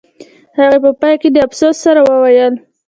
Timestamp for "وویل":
2.09-2.53